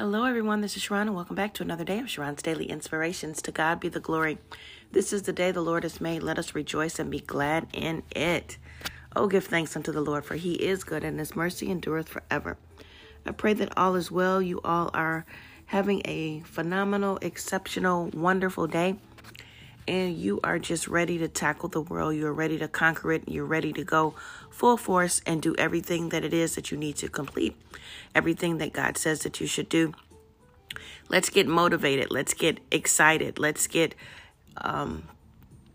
Hello, 0.00 0.24
everyone. 0.24 0.62
This 0.62 0.78
is 0.78 0.82
Sharron, 0.82 1.02
and 1.02 1.14
welcome 1.14 1.36
back 1.36 1.52
to 1.52 1.62
another 1.62 1.84
day 1.84 1.98
of 1.98 2.06
Sharron's 2.06 2.40
Daily 2.40 2.70
Inspirations. 2.70 3.42
To 3.42 3.52
God 3.52 3.80
be 3.80 3.90
the 3.90 4.00
glory. 4.00 4.38
This 4.92 5.12
is 5.12 5.24
the 5.24 5.32
day 5.34 5.52
the 5.52 5.60
Lord 5.60 5.82
has 5.82 6.00
made. 6.00 6.22
Let 6.22 6.38
us 6.38 6.54
rejoice 6.54 6.98
and 6.98 7.10
be 7.10 7.20
glad 7.20 7.66
in 7.74 8.02
it. 8.16 8.56
Oh, 9.14 9.26
give 9.26 9.44
thanks 9.44 9.76
unto 9.76 9.92
the 9.92 10.00
Lord, 10.00 10.24
for 10.24 10.36
he 10.36 10.54
is 10.54 10.84
good, 10.84 11.04
and 11.04 11.18
his 11.18 11.36
mercy 11.36 11.70
endureth 11.70 12.08
forever. 12.08 12.56
I 13.26 13.32
pray 13.32 13.52
that 13.52 13.76
all 13.76 13.94
is 13.94 14.10
well. 14.10 14.40
You 14.40 14.62
all 14.64 14.88
are 14.94 15.26
having 15.66 16.00
a 16.06 16.40
phenomenal, 16.46 17.18
exceptional, 17.20 18.06
wonderful 18.14 18.68
day 18.68 18.96
and 19.90 20.16
you 20.16 20.38
are 20.44 20.60
just 20.60 20.86
ready 20.86 21.18
to 21.18 21.26
tackle 21.26 21.68
the 21.68 21.80
world. 21.80 22.14
You're 22.14 22.32
ready 22.32 22.56
to 22.58 22.68
conquer 22.68 23.10
it. 23.10 23.28
You're 23.28 23.44
ready 23.44 23.72
to 23.72 23.82
go 23.82 24.14
full 24.48 24.76
force 24.76 25.20
and 25.26 25.42
do 25.42 25.56
everything 25.56 26.10
that 26.10 26.24
it 26.24 26.32
is 26.32 26.54
that 26.54 26.70
you 26.70 26.78
need 26.78 26.94
to 26.98 27.08
complete, 27.08 27.56
everything 28.14 28.58
that 28.58 28.72
God 28.72 28.96
says 28.96 29.22
that 29.22 29.40
you 29.40 29.48
should 29.48 29.68
do. 29.68 29.92
Let's 31.08 31.28
get 31.28 31.48
motivated. 31.48 32.12
Let's 32.12 32.34
get 32.34 32.60
excited. 32.70 33.40
Let's 33.40 33.66
get 33.66 33.96
um, 34.58 35.08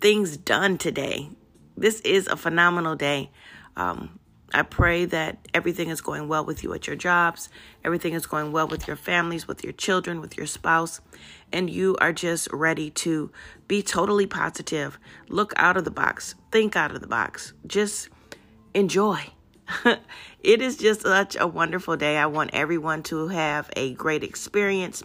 things 0.00 0.36
done 0.36 0.78
today. 0.78 1.30
This 1.76 2.00
is 2.02 2.28
a 2.28 2.36
phenomenal 2.36 2.94
day. 2.94 3.32
Um, 3.76 4.20
I 4.54 4.62
pray 4.62 5.04
that 5.06 5.48
everything 5.52 5.88
is 5.88 6.00
going 6.00 6.28
well 6.28 6.44
with 6.44 6.62
you 6.62 6.72
at 6.74 6.86
your 6.86 6.94
jobs, 6.94 7.48
everything 7.84 8.12
is 8.12 8.24
going 8.24 8.52
well 8.52 8.68
with 8.68 8.86
your 8.86 8.96
families, 8.96 9.48
with 9.48 9.64
your 9.64 9.72
children, 9.72 10.20
with 10.20 10.36
your 10.36 10.46
spouse, 10.46 11.00
and 11.52 11.68
you 11.68 11.96
are 12.00 12.12
just 12.12 12.48
ready 12.52 12.90
to 12.90 13.32
be 13.66 13.82
totally 13.82 14.26
positive. 14.26 14.96
Look 15.28 15.52
out 15.56 15.76
of 15.76 15.84
the 15.84 15.90
box, 15.90 16.36
think 16.52 16.76
out 16.76 16.92
of 16.92 17.00
the 17.00 17.08
box, 17.08 17.52
just 17.66 18.08
enjoy. 18.74 19.26
it 20.40 20.62
is 20.62 20.76
just 20.76 21.02
such 21.02 21.36
a 21.38 21.48
wonderful 21.48 21.96
day. 21.96 22.16
I 22.16 22.26
want 22.26 22.50
everyone 22.52 23.02
to 23.04 23.26
have 23.28 23.68
a 23.74 23.94
great 23.94 24.22
experience, 24.22 25.02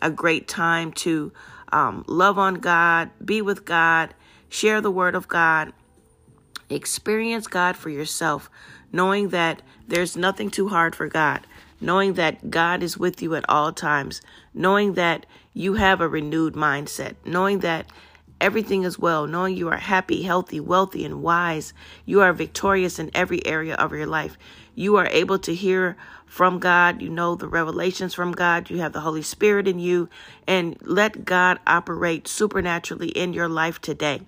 a 0.00 0.10
great 0.10 0.48
time 0.48 0.92
to 0.92 1.32
um, 1.70 2.02
love 2.08 2.38
on 2.38 2.54
God, 2.54 3.10
be 3.22 3.42
with 3.42 3.66
God, 3.66 4.14
share 4.48 4.80
the 4.80 4.90
word 4.90 5.14
of 5.14 5.28
God, 5.28 5.74
experience 6.68 7.46
God 7.46 7.76
for 7.76 7.90
yourself 7.90 8.50
knowing 8.92 9.28
that 9.28 9.62
there's 9.86 10.16
nothing 10.16 10.50
too 10.50 10.68
hard 10.68 10.96
for 10.96 11.08
God, 11.08 11.46
knowing 11.80 12.14
that 12.14 12.50
God 12.50 12.82
is 12.82 12.98
with 12.98 13.22
you 13.22 13.34
at 13.34 13.44
all 13.48 13.72
times, 13.72 14.20
knowing 14.54 14.94
that 14.94 15.26
you 15.52 15.74
have 15.74 16.00
a 16.00 16.08
renewed 16.08 16.54
mindset, 16.54 17.14
knowing 17.24 17.60
that 17.60 17.86
everything 18.40 18.82
is 18.82 18.98
well, 18.98 19.26
knowing 19.26 19.56
you 19.56 19.68
are 19.68 19.76
happy, 19.76 20.22
healthy, 20.22 20.60
wealthy, 20.60 21.04
and 21.04 21.22
wise. 21.22 21.72
You 22.04 22.20
are 22.20 22.32
victorious 22.32 22.98
in 22.98 23.10
every 23.14 23.44
area 23.46 23.74
of 23.74 23.92
your 23.92 24.06
life. 24.06 24.36
You 24.74 24.96
are 24.96 25.06
able 25.06 25.38
to 25.40 25.54
hear 25.54 25.96
from 26.26 26.58
God. 26.58 27.00
You 27.00 27.08
know 27.08 27.34
the 27.34 27.48
revelations 27.48 28.12
from 28.12 28.32
God. 28.32 28.68
You 28.68 28.78
have 28.78 28.92
the 28.92 29.00
Holy 29.00 29.22
Spirit 29.22 29.66
in 29.66 29.78
you. 29.78 30.08
And 30.46 30.76
let 30.82 31.24
God 31.24 31.58
operate 31.66 32.28
supernaturally 32.28 33.08
in 33.08 33.32
your 33.32 33.48
life 33.48 33.80
today. 33.80 34.20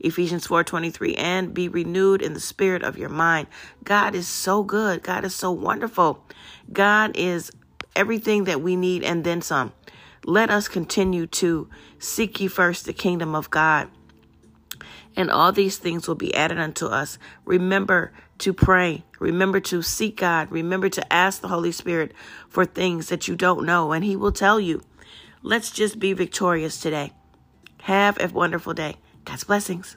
Ephesians 0.00 0.46
4:23 0.46 1.14
and 1.16 1.54
be 1.54 1.68
renewed 1.68 2.20
in 2.20 2.34
the 2.34 2.40
spirit 2.40 2.82
of 2.82 2.98
your 2.98 3.08
mind. 3.08 3.46
God 3.84 4.14
is 4.14 4.26
so 4.26 4.62
good. 4.62 5.02
God 5.02 5.24
is 5.24 5.34
so 5.34 5.50
wonderful. 5.52 6.24
God 6.72 7.12
is 7.16 7.52
everything 7.94 8.44
that 8.44 8.60
we 8.60 8.76
need 8.76 9.02
and 9.04 9.24
then 9.24 9.40
some. 9.40 9.72
Let 10.24 10.50
us 10.50 10.68
continue 10.68 11.26
to 11.26 11.68
seek 11.98 12.40
ye 12.40 12.48
first 12.48 12.84
the 12.84 12.92
kingdom 12.92 13.34
of 13.34 13.50
God 13.50 13.88
and 15.16 15.30
all 15.30 15.52
these 15.52 15.78
things 15.78 16.08
will 16.08 16.14
be 16.14 16.34
added 16.34 16.58
unto 16.58 16.86
us. 16.86 17.18
Remember 17.44 18.12
to 18.38 18.52
pray. 18.52 19.04
Remember 19.18 19.60
to 19.60 19.82
seek 19.82 20.16
God. 20.16 20.50
Remember 20.50 20.88
to 20.88 21.12
ask 21.12 21.40
the 21.40 21.48
Holy 21.48 21.72
Spirit 21.72 22.12
for 22.48 22.64
things 22.64 23.08
that 23.08 23.28
you 23.28 23.36
don't 23.36 23.66
know, 23.66 23.92
and 23.92 24.04
He 24.04 24.16
will 24.16 24.32
tell 24.32 24.58
you. 24.58 24.82
Let's 25.42 25.70
just 25.70 25.98
be 25.98 26.12
victorious 26.12 26.80
today. 26.80 27.12
Have 27.82 28.18
a 28.20 28.28
wonderful 28.28 28.74
day. 28.74 28.96
God's 29.24 29.44
blessings. 29.44 29.96